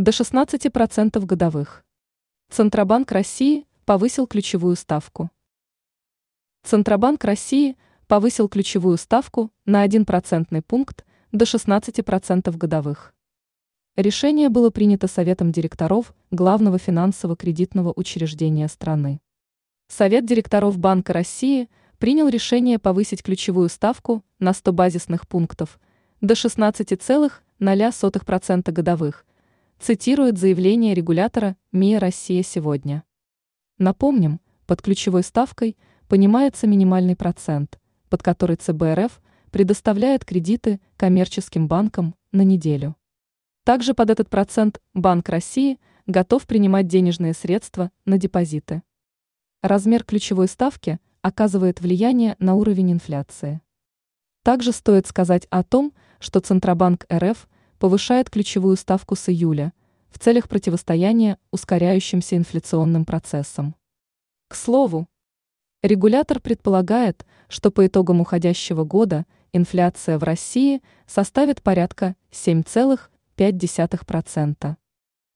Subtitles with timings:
[0.00, 1.84] до 16% годовых.
[2.50, 5.30] Центробанк России повысил ключевую ставку.
[6.62, 13.12] Центробанк России повысил ключевую ставку на 1 процентный пункт до 16% годовых.
[13.94, 19.20] Решение было принято Советом директоров главного финансово-кредитного учреждения страны.
[19.88, 25.78] Совет директоров Банка России принял решение повысить ключевую ставку на 100 базисных пунктов
[26.22, 29.26] до 16,0% годовых,
[29.80, 33.02] цитирует заявление регулятора МИА «Россия сегодня».
[33.78, 37.80] Напомним, под ключевой ставкой понимается минимальный процент,
[38.10, 42.94] под который ЦБ РФ предоставляет кредиты коммерческим банкам на неделю.
[43.64, 48.82] Также под этот процент Банк России готов принимать денежные средства на депозиты.
[49.62, 53.62] Размер ключевой ставки оказывает влияние на уровень инфляции.
[54.42, 57.48] Также стоит сказать о том, что Центробанк РФ
[57.80, 59.72] повышает ключевую ставку с июля
[60.10, 63.74] в целях противостояния ускоряющимся инфляционным процессам.
[64.48, 65.08] К слову,
[65.82, 74.76] регулятор предполагает, что по итогам уходящего года инфляция в России составит порядка 7,5%.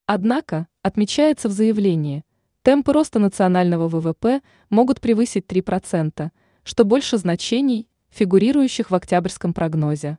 [0.07, 2.27] Однако, отмечается в заявлении,
[2.61, 6.31] темпы роста национального ВВП могут превысить 3%,
[6.63, 10.19] что больше значений, фигурирующих в октябрьском прогнозе.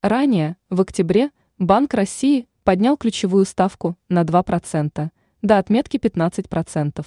[0.00, 5.10] Ранее, в октябре, Банк России поднял ключевую ставку на 2%,
[5.42, 7.04] до отметки 15%.